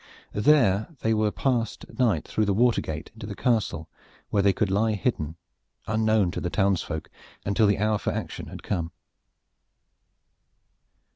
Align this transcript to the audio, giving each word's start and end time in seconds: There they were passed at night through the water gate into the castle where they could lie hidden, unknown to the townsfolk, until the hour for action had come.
There 0.33 0.87
they 1.01 1.13
were 1.13 1.29
passed 1.31 1.83
at 1.83 1.99
night 1.99 2.27
through 2.27 2.45
the 2.45 2.55
water 2.55 2.81
gate 2.81 3.11
into 3.13 3.27
the 3.27 3.35
castle 3.35 3.87
where 4.31 4.41
they 4.41 4.51
could 4.51 4.71
lie 4.71 4.93
hidden, 4.93 5.35
unknown 5.85 6.31
to 6.31 6.41
the 6.41 6.49
townsfolk, 6.49 7.07
until 7.45 7.67
the 7.67 7.77
hour 7.77 7.99
for 7.99 8.09
action 8.09 8.47
had 8.47 8.63
come. 8.63 8.91